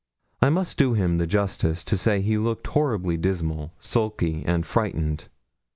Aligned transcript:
I 0.41 0.49
must 0.49 0.79
do 0.79 0.93
him 0.93 1.19
the 1.19 1.27
justice 1.27 1.83
to 1.83 1.95
say 1.95 2.21
he 2.21 2.35
looked 2.39 2.65
horribly 2.65 3.17
dismal, 3.17 3.71
sulky, 3.77 4.43
and 4.47 4.65
frightened. 4.65 5.27